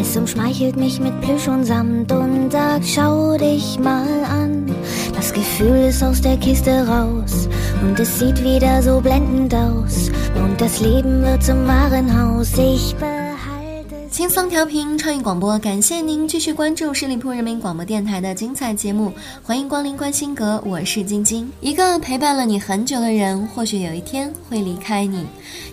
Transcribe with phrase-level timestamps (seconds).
[0.00, 4.74] Es umschmeichelt mich mit Plüsch und Samt und sagt, schau dich mal an.
[5.14, 7.48] Das Gefühl ist aus der Kiste raus
[7.82, 10.10] und es sieht wieder so blendend aus.
[10.34, 12.52] Und das Leben wird zum Warenhaus.
[12.58, 12.94] Ich
[14.26, 21.48] 轻松调频创意广播，感谢您继续关注十里铺人民广播电台的精彩节目，欢迎光临关心阁，我是晶晶。
[21.60, 25.20] 一个陪伴了你很久的人，或许有一天会离开你；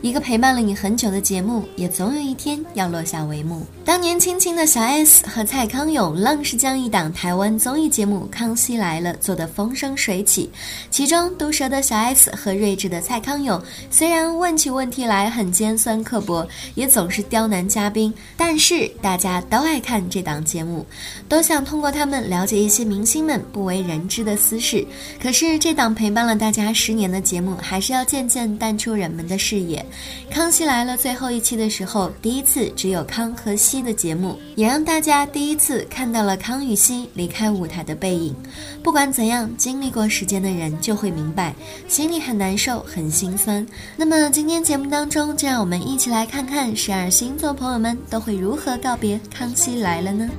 [0.03, 3.66] 一个陪伴了你很久的节目，也总有一天要落下帷幕。
[3.83, 10.47] 当年轻轻的小 S 和蔡康永，愣是将一档台湾综艺节目《康熙来了》做得风生水起。
[10.91, 18.13] 其中毒舌的小 S 和睿智的蔡康永，虽然问起问题来很尖酸刻薄，也总是刁难嘉宾。
[18.45, 20.86] 但是大家都爱看这档节目，
[21.30, 24.85] 都想通过他们了解一些明星们不为人知的私事。
[25.19, 29.83] 可是这档陪伴了大家十年的节目，还是要渐渐淡出人们的视野。
[30.30, 38.35] 康熙来了最后一期的时候，第一次只有康和熙的节目，也让大家第一次看到了康与熙离开舞台的背影。
[38.83, 41.55] 不管怎样，经历过时间的人就会明白，
[41.88, 43.66] 心里很难受，很心酸。
[43.95, 48.23] 那么今天节目当中，就让我们一起来看看十二星座朋友们都。
[48.23, 50.30] 会如何告别《康熙来了》呢？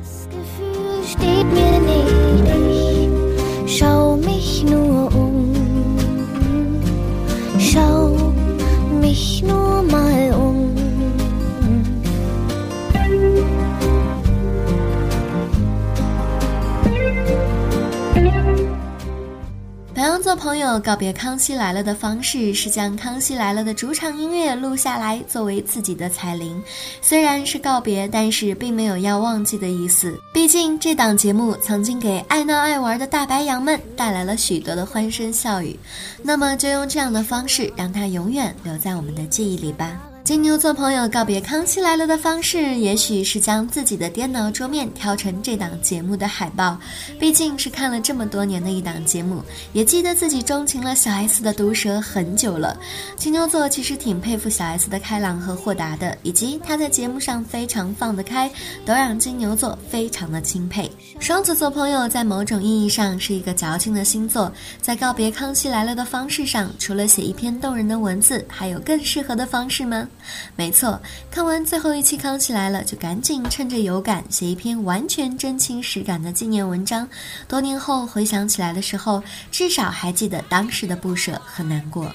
[20.36, 26.62] 朋友告别《康熙来了》的方式是将《康熙来了》的主场音乐录下来作为自己的彩铃，
[27.00, 30.18] 虽然是告别，但是并没有要忘记的意思。
[30.32, 35.78] 毕竟这档节目曾经给爱闹爱玩的大白羊们带来了许多的欢声笑语，
[36.22, 40.00] 那么就用这样的方式让它永远留在我们的记忆里吧。
[40.24, 46.78] 金牛座朋友告别《康熙来了》的方式，也许是将自己的电脑桌面调成这档节目的海报。
[47.20, 49.42] 毕竟是看了这么多年的一档节目，
[49.74, 52.74] 也记得自己钟情了小 S 的毒舌很久了。
[53.16, 58.50] 金牛座其实挺佩服小 S 的开朗和豁达的，以及她在节目上非常放得开，
[58.86, 60.90] 都让金牛座非常的钦佩。
[61.20, 70.08] 双子座朋友在某种意义上是一个矫情的星座，在告别《康熙来了》的方式上，除了写一篇动人的文字，还有更适合的方式吗？
[70.56, 77.08] 没错，看完最后一期《康熙来了》，就赶紧趁着有感写一篇完全真情实感的纪念文章。
[77.48, 82.14] 多年后回想起来的时候，至少还记得当时的不舍和难过。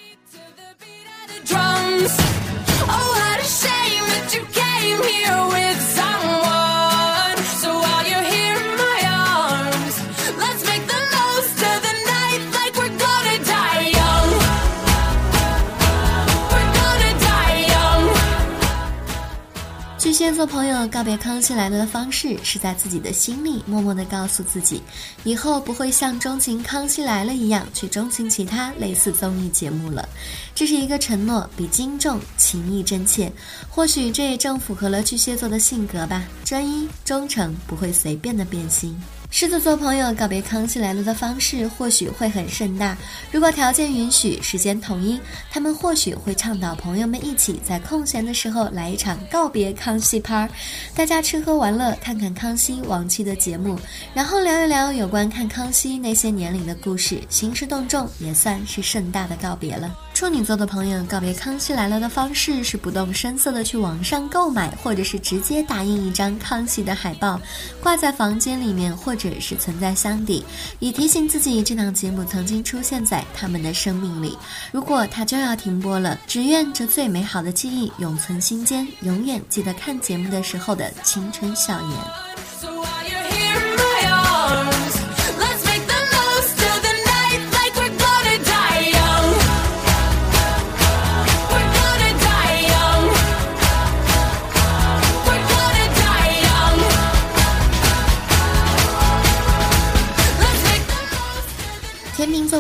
[20.30, 24.80] 天座朋友告别康熙来了的方式，是在自己的心里默默的告诉自己，
[25.24, 30.08] 以后不会像钟情康熙来了一样去钟情其他类似综艺节目了。
[30.54, 33.34] 这是一个承诺，比金重，情意真切。
[33.68, 38.96] 或许这也正符合了巨蟹座的性格吧，专一、忠诚，不会随便的变心。
[39.32, 42.98] 狮子座朋友告别《康熙来了》的方式或许会很盛大，
[43.32, 45.20] 如果条件允许，时间统一，
[45.52, 50.50] 他们或许会倡导朋友们一起在空闲的时候来一场告别康熙趴，
[50.96, 53.80] 大家吃喝玩乐，看看康熙往期的节目，
[54.16, 59.96] 然后聊一聊有关看康熙那些年龄的故事，兴师动众，也算是盛大的告别了。
[60.20, 67.40] 处女座的朋友告别《康熙来了》的方式是不动声色的去网上购买，或者是直接打印一张康熙的海报，
[67.82, 70.44] 挂在房间里面，或者是存在箱底，
[70.80, 74.38] 以提醒自己这档节目曾经出现在他们的生命里。
[74.74, 82.49] 如果它就要停播了，只愿这最美好的记忆永存心间，永远记得看节目的时候的青春笑颜。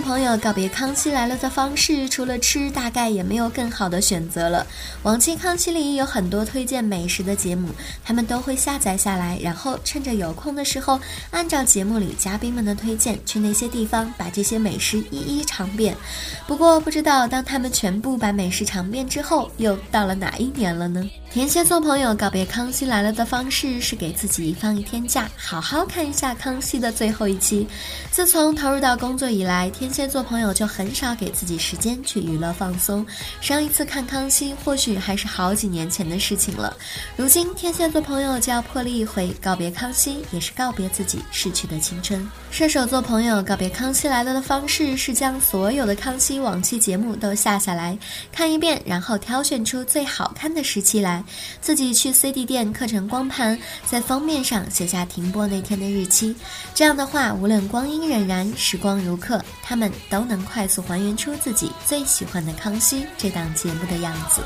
[0.10, 4.66] 朋友告别《康熙来了》的方式，除了吃，大概也没有更好的选择了。
[5.04, 7.70] 往期《康熙》里有很多推荐美食的节目，
[8.04, 15.96] 他们都会下载下来，然后趁着有空的时候，按照节目里嘉宾们的推荐，去那些地方把这些美食一一尝遍。
[16.48, 21.08] 不过，不知道当他们全部把美食尝遍之后，又到了哪一年了呢？
[21.32, 27.68] 天蝎座朋友告别《康熙来了》的方式是给自己放一天假，好好看一下《康熙》的最后一期。
[28.10, 33.06] 自从投入到工作以来，天蝎座朋友就很少给自己时间去娱乐放松。
[33.42, 36.76] 上一次看《康熙》，或许还是好几年前的事情了。
[37.16, 42.28] 如今，天蝎座朋友就要破例一回，告别《康熙》，也是告别自己逝去的青春。
[42.50, 47.96] 射手座朋友告别《康熙来了》的方式是将所有的《康熙》往期节目都下下来
[48.32, 51.19] 看一遍，然后挑选出最好看的时期来。
[51.62, 56.36] 自己去 CD 店刻成光盘，在封面上写下停播那天的日期。
[56.74, 64.42] 这样的话，无论光阴荏苒，时光如客，他们都能快速还原出自己最喜欢的《康熙》这档节目的样子。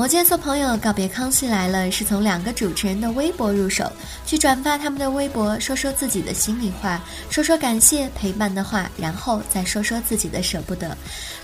[0.00, 3.92] 摩羯座朋友告别《康熙来了》，是从两个主持人的微博入手，
[4.24, 6.98] 去转发他们的微博，说说自己的心里话，
[7.28, 10.96] 说说感谢陪伴的话，然后再说说自己的舍不得。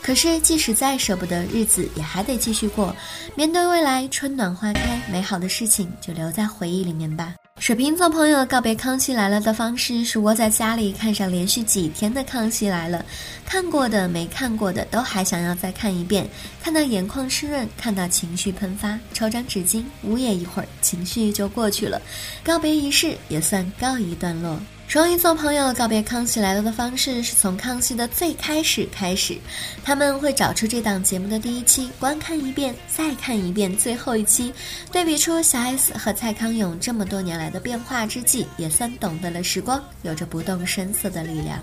[0.06, 2.94] 可是即使再舍不得，日子也还得继续过。
[3.35, 7.35] 面对未来，春暖花开，美好的事情就留在回忆里面吧。
[7.58, 12.99] 水瓶座朋友告别《康熙来了》的方式是窝在家里看上连续几天的《康熙来了》，
[13.44, 16.29] 看过的没看过的都还想要再看一遍，
[16.62, 22.00] 看到眼眶湿润，看到情绪喷发，抽张纸巾捂也一会儿，情绪就过去了，
[22.44, 24.56] 告别仪式也算告一段落。
[24.88, 29.37] 双鱼座朋友告别《康熙来了》的方式是从康熙的最开始开始，
[29.85, 34.55] 他们会找出这档节目的第一期，观看一遍，再看一遍最后一期，
[34.93, 41.59] 对比出小 S 和蔡康永这么多年来的变化之际，也算懂得了时光有着不动声色的力量。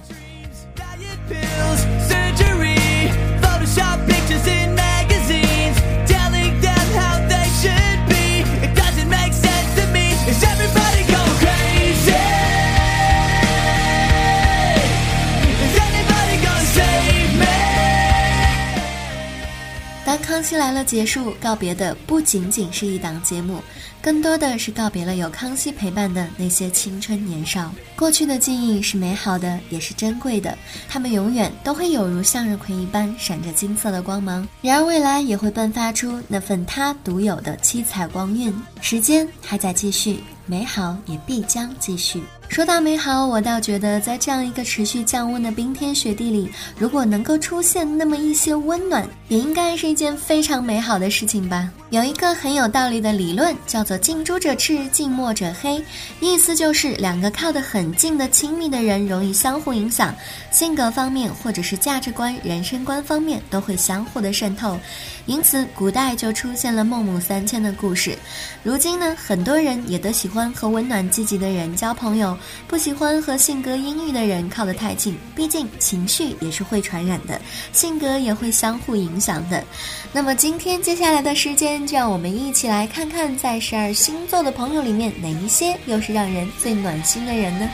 [20.64, 23.62] 来了结束，告别的不仅仅是一档节目，
[24.02, 27.70] 更多的是告别了有康熙陪伴的那些青春年少。
[27.98, 30.58] 过去的记忆是美好的，也是珍贵的，
[30.88, 34.48] 他们永远都会有如向日葵一般闪着金色的光芒。
[34.62, 38.56] 然而未来也会迸发出那份它独有的七彩光晕。
[38.80, 42.24] 时间还在继续，美好也必将继续。
[42.54, 46.48] 说到美好，我倒觉得在这样一个持续降温的冰天雪地里，
[46.78, 51.68] 如果能够出现那么一些温暖，也应该是一件非常美好的事情吧。
[51.90, 55.84] 有一个很有道理的理论，叫做“近朱者赤，近墨者黑”，
[56.22, 60.14] 意思就是两个靠得很近的亲密的人容易相互影响，
[60.52, 64.78] 性格方面或者是价值观、人生观方面都会相互的渗透。
[65.26, 68.18] 因此，古代就出现了孟母三迁的故事。
[68.62, 72.38] 如今呢，很多人也都喜欢和温暖积极的人交朋友。
[72.68, 77.40] 不喜欢和性格阴郁的人靠得太近，毕竟情绪也是会传染的，
[77.72, 79.64] 性格也会相互影响的。
[80.12, 87.70] 那么今天接下来的时间，就让我们一起来看看，在十二星座的朋友里面，哪一些又是让人最暖心的人呢？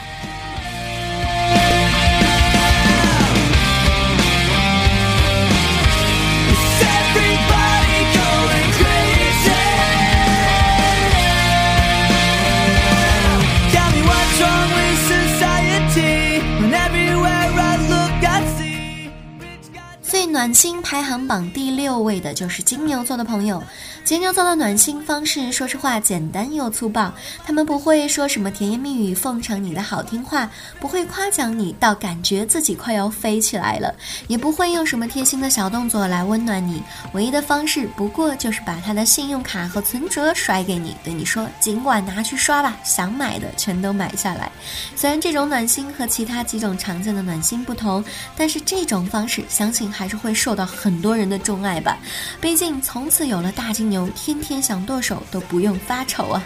[20.32, 23.62] 暖心排行榜第六位的就是金牛座的朋友。
[24.02, 27.12] 金牛座的暖心方式，说实话简单又粗暴。
[27.44, 33.94] 他们不会说什么甜言蜜语奉承你的好听话，不会夸奖你到感觉自己快要飞起来了，
[34.26, 36.82] 也不会用什么贴心的小动作来温暖你。
[37.12, 44.50] 唯一的方式不过就是把他的信用卡和存折甩给你，对你说尽管拿去刷吧，想买的全都买下来。
[44.96, 48.04] 虽然这种暖心和其他几种常见的暖心不同，
[48.36, 51.96] 但是这种方式相信还是会受到很多人的钟爱吧。
[52.40, 54.08] 毕竟从此有了大金牛。
[54.14, 56.42] 天天想剁手都不用发愁啊。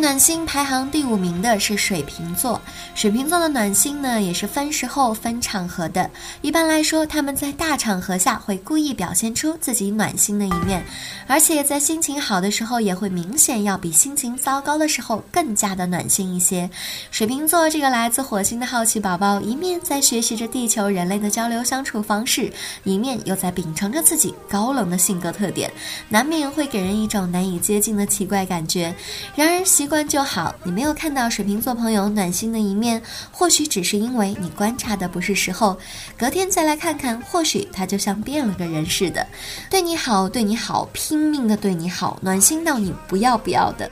[0.00, 2.58] 暖心排行第五名的是水瓶座。
[2.94, 6.10] 水瓶座的暖心呢，也是分时候、分场合的。
[6.40, 10.82] 一般来说，他们在大场合下会故意表现出自己暖心的一面，
[11.26, 16.68] 而且在心情好的时候，也会明显要比心情糟糕的时候更加的暖心一些。
[17.10, 22.50] 水瓶座这个来自火星的好奇宝宝，一面在学习着地球人类的交流相处方式，
[22.84, 25.70] 一面又在秉承着自己高冷的性格特点，
[26.08, 28.94] 难免会给人一种难以接近的奇怪感觉。
[29.36, 35.76] 然而习惯就好，你没有看到水瓶座朋友暖心的一面，或许只是因为你观察的不是时候。
[36.16, 39.26] 隔天再来看看，或许他就像变了个人似的，
[39.68, 43.90] 对你好，对你好，拼命的对你好，暖心到你不要不要的。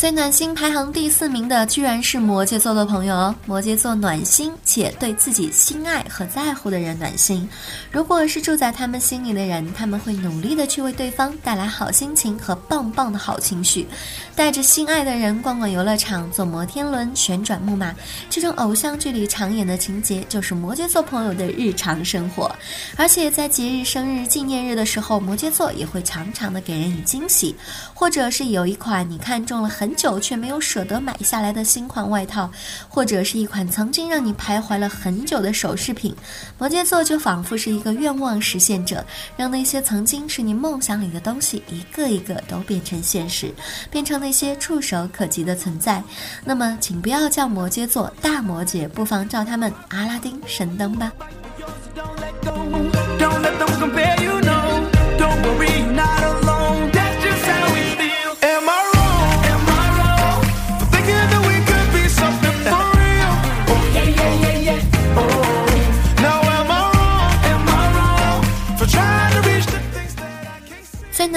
[0.00, 3.34] 最暖心排行第四名的居然是摩羯座的朋友哦！
[3.44, 7.46] 摩羯座暖心且对自己心爱和在乎的人暖心。
[7.92, 13.86] 如果是住在他们心里的人，他们会努力的去为对方带来好心情和棒棒的好情绪，
[14.34, 17.94] 带着心爱的人逛逛游乐场、坐摩天轮、旋转木马，
[18.30, 22.50] 这种偶像剧里常演的情节就是摩羯座朋友的日常生活。
[22.96, 27.54] 而且在节日、生日、纪念日的时候，摩羯座也会常常的给人以惊喜，
[27.92, 29.89] 或者是有一款你看中了很。
[29.90, 32.48] 很久却没有舍得买下来的新款外套，
[32.88, 36.14] 或者是一款曾经让你徘徊了很久的首饰品，
[36.58, 39.04] 摩羯座就仿佛是一个愿望实现者，
[39.36, 43.52] 让那些曾经是你梦想里的东西一个一个都变成现实，
[43.90, 46.00] 变成那些触手可及的存在。
[46.44, 51.10] 那么，请不要叫摩羯座大摩羯，不妨叫他们阿拉丁神灯吧。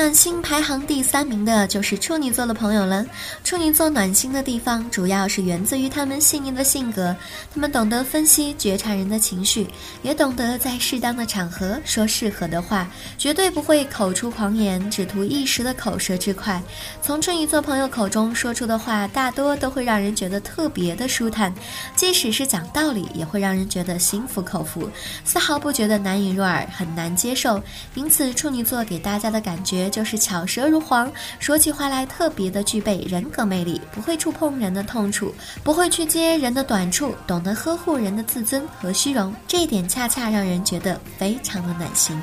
[0.04, 3.06] 暖心排行第三名的就是处女座的朋友了。
[3.42, 7.16] 处女座暖心的地方，主要是源自于他们细腻的性格。
[7.54, 9.66] 他们懂得分析、觉察人的情绪，
[10.02, 12.86] 也懂得在适当的场合说适合的话，
[13.18, 16.62] 绝对不会口出狂言，只图一时的口舌之快。
[17.02, 21.54] 从处女座朋友口中说出的话，大多都会让人觉得特别的舒坦，
[21.96, 24.90] 即使是讲道理，也会让人觉得心服口服，
[25.24, 27.64] 丝毫不觉得难以入耳、很难接受。
[27.96, 29.93] 因此，处女座给大家的感觉。
[29.94, 35.32] 就是巧舌如簧，说起话来特别的具备人格魅力，不会触碰人的痛处，
[35.64, 42.20] 不会去揭人的短处，懂得呵护人的自尊和虚荣，这一点恰恰让人觉得非常的暖心。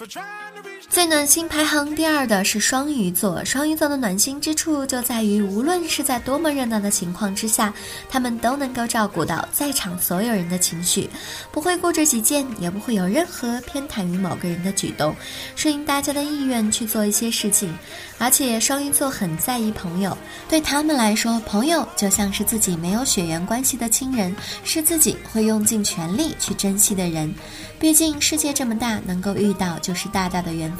[0.00, 0.49] for trying.
[0.90, 3.44] 最暖心排行第二的是双鱼座。
[3.44, 7.72] 双鱼座的暖心之处就在于，无论是在多么热闹的情况之下，
[8.08, 11.08] 他们都能够照顾到在场所有人的情绪，
[11.52, 15.14] 不会固执己见，也不会有任何偏袒于某个人的举动，
[15.54, 17.72] 顺应大家的意愿去做一些事情。
[18.18, 20.18] 而且双鱼座很在意朋友，
[20.48, 27.32] 对他们来说，朋友就像是自己没有血缘关系的亲人，是自己会用尽全力去珍惜的人。
[27.78, 30.70] 毕竟世界这么大，能够遇到就是大大的缘。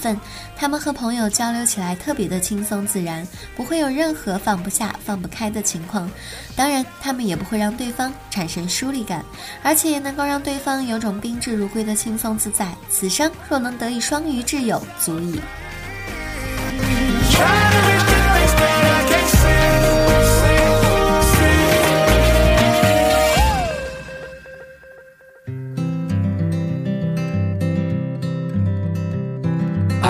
[0.57, 3.27] 他们和朋友交流起来特别的轻松自然，
[3.57, 6.11] 不会有任何放不下、放不开的情况。
[6.57, 9.25] 当然，他们也不会让对方产生疏离感，
[9.63, 12.75] 而且能够让对方有种宾至如归的轻松自在。
[12.89, 15.41] 此生若能得一双鱼挚友，足矣。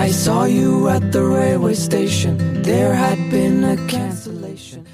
[0.01, 2.63] I saw you at the railway station.
[2.63, 4.87] There had been a cancellation.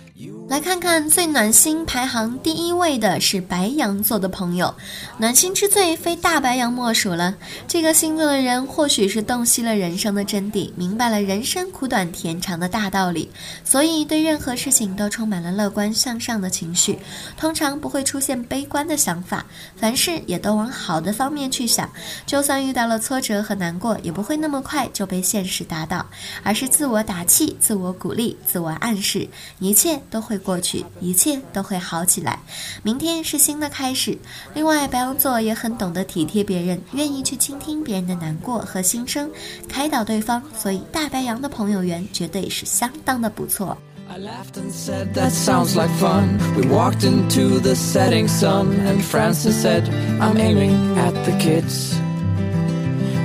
[0.50, 4.74] 来看看最暖心排行第一位的是白羊座的朋友，
[5.18, 7.36] 暖心之最非大白羊莫属了。
[7.68, 13.30] 这个星座的人或许是洞悉了人生的真谛，明白了人生苦短甜长的大道理，
[13.66, 16.98] 所以对任何事情都充满了乐观向上的情绪，
[17.38, 21.90] 通常不会出现悲观的想法，凡事也都往好的方面去想。
[22.26, 26.06] 就算遇到了挫折和难过，也不会那么快就被现实打倒，
[26.42, 29.28] 而是自我打气、自我鼓励、自我暗示，
[29.60, 30.37] 一切都会。
[30.38, 32.40] 会过去，一切都会好起来。
[32.84, 34.18] 明天是新的开始。
[34.54, 39.30] 另外，白羊座也很懂得体贴别人，愿意去倾听别人的难过和心声，
[39.68, 40.42] 开导对方。
[40.56, 43.78] 所以，大白羊的朋友缘绝对是相当的不错。
[44.10, 46.38] I laughed and said, That sounds like fun.
[46.56, 49.84] We walked into the setting sun, and Francis said,
[50.20, 51.96] I'm aiming at the kids.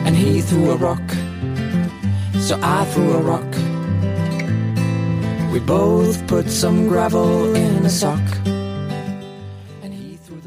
[0.05, 1.15] And he threw a rock,
[2.41, 3.72] so I threw a rock.
[5.53, 8.19] We both put some gravel in a sock.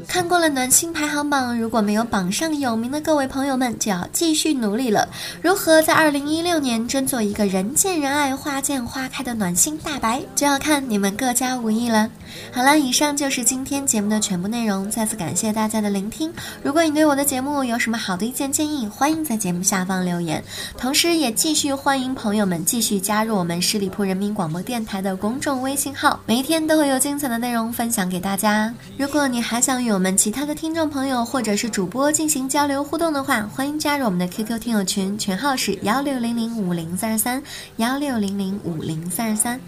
[0.08, 5.08] 看过了暖心排行榜，如果没有榜上有名的各位朋友们，就要继续努力了。
[5.40, 12.10] 如何在二零一六年争做一个人见人爱、花见花开的暖心大白，就要看你们各家武艺了。
[12.52, 14.90] 好了，以上就是今天节目的全部内容。
[14.90, 16.32] 再次感谢大家的聆听。
[16.62, 20.42] 如果你对我的节目有什么好的意见建议，欢迎在节目下方留言。
[20.78, 28.72] 同时，也继续欢迎朋友们继续加入我们十里铺人民广播电台的公众微信号，每一天都会有精彩的内容分享给大家。
[28.96, 37.42] 如果你还想与我们其他的听众朋友或者是主播进行交流互动的话，欢迎加入我们的 QQ 听友群，群号是幺六零零五零三二三
[37.76, 39.60] 幺六零零五零三二三。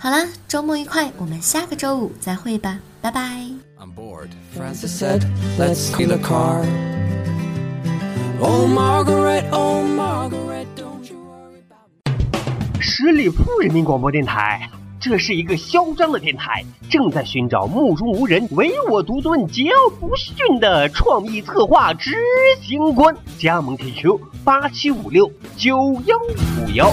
[0.00, 3.42] 好啦，周末愉快，我们下个周五再会吧，拜拜。
[12.80, 14.70] 十里铺人民广播电台。
[15.00, 22.14] 这是一个嚣张的电台，正在寻找目中无人、唯我独尊、桀骜不驯的创意策划执
[22.60, 23.16] 行官。
[23.38, 25.76] 加盟 QQ 八七五六九
[26.06, 26.92] 幺五幺。